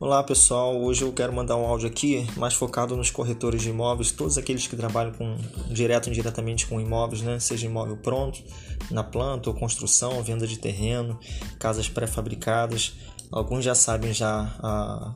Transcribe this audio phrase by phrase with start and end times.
[0.00, 4.10] Olá pessoal, hoje eu quero mandar um áudio aqui mais focado nos corretores de imóveis,
[4.10, 5.36] todos aqueles que trabalham com
[5.70, 7.38] direto ou indiretamente com imóveis, né?
[7.38, 8.42] seja imóvel pronto,
[8.90, 11.20] na planta ou construção, venda de terreno,
[11.58, 12.94] casas pré-fabricadas.
[13.30, 15.14] Alguns já sabem já a,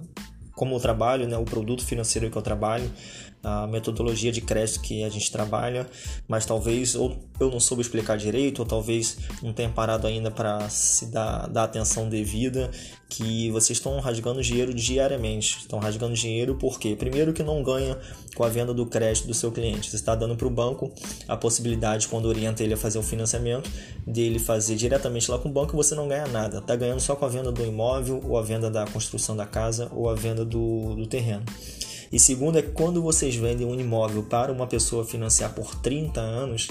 [0.52, 1.38] como eu trabalho, né?
[1.38, 2.92] o produto financeiro que eu trabalho,
[3.44, 5.86] a metodologia de crédito que a gente trabalha,
[6.26, 10.68] mas talvez ou eu não soube explicar direito, ou talvez não tenha parado ainda para
[10.68, 12.70] se dar, dar atenção devida,
[13.08, 15.58] que vocês estão rasgando dinheiro diariamente.
[15.60, 17.98] Estão rasgando dinheiro porque, primeiro, que não ganha
[18.34, 19.90] com a venda do crédito do seu cliente.
[19.90, 20.92] Você está dando para o banco
[21.28, 23.70] a possibilidade, quando orienta ele a fazer o financiamento,
[24.06, 26.58] dele fazer diretamente lá com o banco e você não ganha nada.
[26.58, 29.90] Está ganhando só com a venda do imóvel, ou a venda da construção da casa,
[29.92, 31.44] ou a venda do, do terreno.
[32.14, 36.68] E segundo é quando vocês vendem um imóvel para uma pessoa financiar por 30 anos,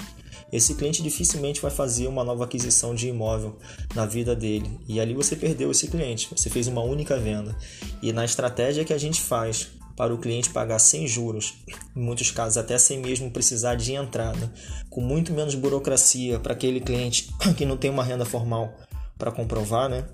[0.50, 3.58] esse cliente dificilmente vai fazer uma nova aquisição de imóvel
[3.94, 4.80] na vida dele.
[4.88, 7.54] E ali você perdeu esse cliente, você fez uma única venda.
[8.00, 11.52] E na estratégia que a gente faz para o cliente pagar sem juros,
[11.94, 14.50] em muitos casos até sem mesmo precisar de entrada,
[14.88, 18.72] com muito menos burocracia para aquele cliente que não tem uma renda formal
[19.18, 20.06] para comprovar, né?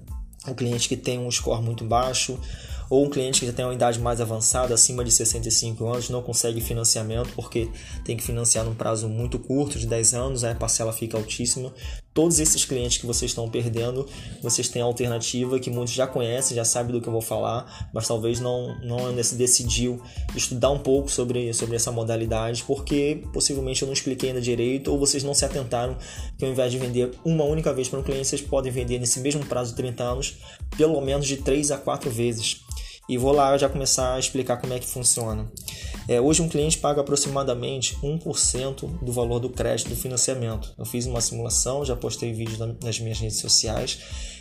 [0.48, 2.37] O cliente que tem um score muito baixo,
[2.91, 6.21] ou um cliente que já tem uma idade mais avançada, acima de 65 anos, não
[6.21, 7.69] consegue financiamento porque
[8.05, 11.73] tem que financiar num prazo muito curto, de 10 anos, aí a parcela fica altíssima.
[12.13, 14.05] Todos esses clientes que vocês estão perdendo,
[14.43, 17.89] vocês têm a alternativa que muitos já conhecem, já sabem do que eu vou falar,
[17.95, 20.03] mas talvez não, não decidiu
[20.35, 24.99] estudar um pouco sobre, sobre essa modalidade, porque possivelmente eu não expliquei ainda direito, ou
[24.99, 25.97] vocês não se atentaram
[26.37, 29.21] que ao invés de vender uma única vez para um cliente, vocês podem vender nesse
[29.21, 30.39] mesmo prazo de 30 anos,
[30.77, 32.65] pelo menos de 3 a 4 vezes
[33.11, 35.50] e vou lá já começar a explicar como é que funciona.
[36.06, 40.72] É, hoje um cliente paga aproximadamente 1% do valor do crédito do financiamento.
[40.78, 43.98] Eu fiz uma simulação, já postei vídeo nas minhas redes sociais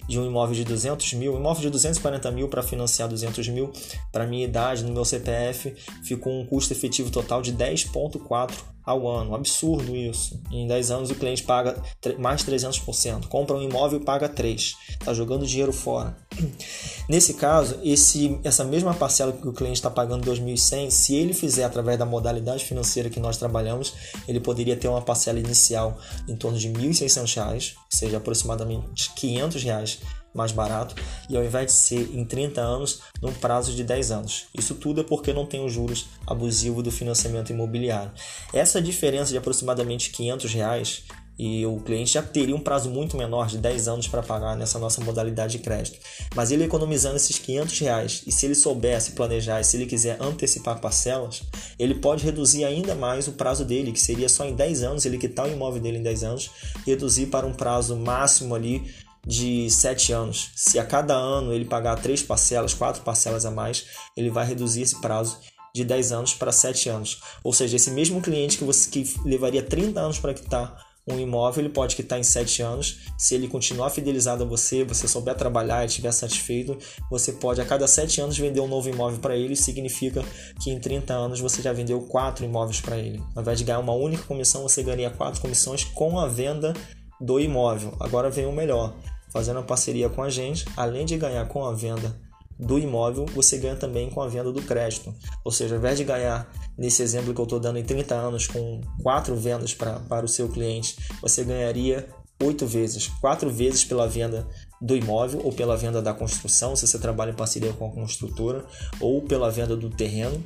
[0.07, 3.71] de um imóvel de 200 mil, imóvel de 240 mil para financiar 200 mil,
[4.11, 8.51] para minha idade, no meu CPF, ficou um custo efetivo total de 10,4
[8.89, 9.35] ao ano.
[9.35, 10.41] Absurdo isso.
[10.51, 11.75] Em 10 anos o cliente paga
[12.17, 13.27] mais 300%.
[13.27, 14.75] Compra um imóvel e paga 3.
[14.89, 16.17] Está jogando dinheiro fora.
[17.07, 21.63] Nesse caso, esse, essa mesma parcela que o cliente está pagando 2.100, se ele fizer
[21.63, 23.93] através da modalidade financeira que nós trabalhamos,
[24.27, 29.63] ele poderia ter uma parcela inicial em torno de R$ 1.600, ou seja, aproximadamente 500
[29.63, 29.99] reais
[30.33, 30.95] mais barato
[31.29, 34.45] e ao invés de ser em 30 anos, num prazo de 10 anos.
[34.57, 38.11] Isso tudo é porque não tem os juros abusivos do financiamento imobiliário.
[38.53, 41.03] Essa diferença de aproximadamente 500 reais
[41.39, 44.77] e o cliente já teria um prazo muito menor de 10 anos para pagar nessa
[44.77, 45.97] nossa modalidade de crédito.
[46.35, 50.21] Mas ele economizando esses 500 reais e se ele soubesse planejar e se ele quiser
[50.21, 51.43] antecipar parcelas,
[51.79, 55.17] ele pode reduzir ainda mais o prazo dele, que seria só em 10 anos, ele
[55.17, 56.51] quitar o imóvel dele em 10 anos,
[56.85, 58.93] reduzir para um prazo máximo ali
[59.25, 60.51] de 7 anos.
[60.55, 63.85] Se a cada ano ele pagar três parcelas, quatro parcelas a mais,
[64.15, 65.37] ele vai reduzir esse prazo
[65.73, 67.21] de 10 anos para 7 anos.
[67.43, 71.63] Ou seja, esse mesmo cliente que você que levaria 30 anos para quitar um imóvel,
[71.63, 72.99] ele pode quitar em 7 anos.
[73.17, 76.77] Se ele continuar fidelizado a você, você souber trabalhar e estiver satisfeito,
[77.09, 79.55] você pode a cada 7 anos vender um novo imóvel para ele.
[79.55, 80.23] Significa
[80.61, 83.23] que em 30 anos você já vendeu 4 imóveis para ele.
[83.35, 86.73] Ao invés de ganhar uma única comissão, você ganharia 4 comissões com a venda
[87.19, 87.95] do imóvel.
[87.99, 88.93] Agora vem o melhor
[89.29, 92.15] fazendo uma parceria com a gente, além de ganhar com a venda
[92.59, 95.13] do imóvel, você ganha também com a venda do crédito.
[95.45, 98.47] Ou seja, ao invés de ganhar, nesse exemplo que eu estou dando em 30 anos,
[98.47, 102.09] com quatro vendas pra, para o seu cliente, você ganharia
[102.41, 104.47] oito vezes, quatro vezes pela venda
[104.81, 108.65] do imóvel ou pela venda da construção, se você trabalha em parceria com a construtora,
[108.99, 110.43] ou pela venda do terreno,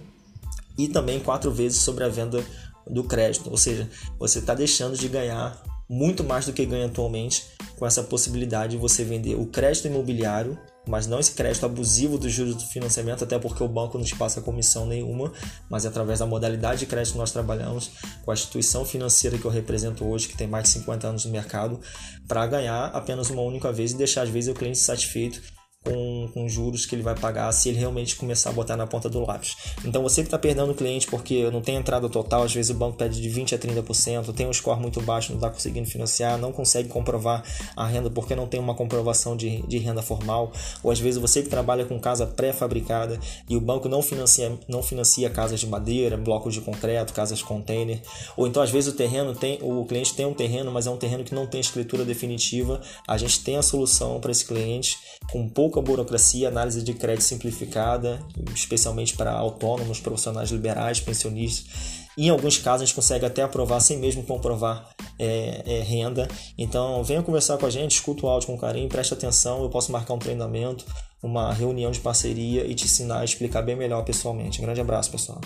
[0.78, 2.44] e também quatro vezes sobre a venda
[2.88, 3.50] do crédito.
[3.50, 3.90] Ou seja,
[4.20, 5.62] você está deixando de ganhar
[5.94, 7.46] muito mais do que ganha atualmente
[7.78, 12.32] com essa possibilidade de você vender o crédito imobiliário, mas não esse crédito abusivo dos
[12.32, 15.32] juros do financiamento, até porque o banco não te passa comissão nenhuma,
[15.70, 17.92] mas é através da modalidade de crédito que nós trabalhamos
[18.26, 21.32] com a instituição financeira que eu represento hoje, que tem mais de 50 anos no
[21.32, 21.80] mercado,
[22.28, 25.42] para ganhar apenas uma única vez e deixar às vezes o cliente satisfeito
[25.84, 29.10] com, com juros que ele vai pagar se ele realmente começar a botar na ponta
[29.10, 29.56] do lápis.
[29.84, 32.74] Então você que está perdendo o cliente porque não tem entrada total, às vezes o
[32.74, 36.38] banco pede de 20% a 30%, tem um score muito baixo, não está conseguindo financiar,
[36.38, 37.44] não consegue comprovar
[37.76, 40.52] a renda porque não tem uma comprovação de, de renda formal,
[40.82, 43.20] ou às vezes você que trabalha com casa pré-fabricada
[43.50, 48.02] e o banco não financia, não financia casas de madeira, blocos de concreto, casas container,
[48.38, 50.98] ou então às vezes o terreno tem, o cliente tem um terreno, mas é um
[50.98, 54.98] terreno que não tem escritura definitiva, a gente tem a solução para esse cliente
[55.32, 58.20] com pouco pouca burocracia, análise de crédito simplificada,
[58.54, 62.04] especialmente para autônomos, profissionais liberais, pensionistas.
[62.16, 64.88] Em alguns casos a gente consegue até aprovar sem mesmo comprovar
[65.18, 66.28] é, é, renda.
[66.56, 69.92] Então venha conversar com a gente, escuta o áudio com carinho, preste atenção, eu posso
[69.92, 70.86] marcar um treinamento
[71.24, 74.60] uma reunião de parceria e te ensinar a explicar bem melhor pessoalmente.
[74.60, 75.40] Um grande abraço, pessoal.